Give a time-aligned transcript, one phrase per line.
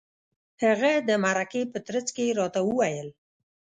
[0.63, 3.07] هغه د مرکې په ترڅ کې راته وویل.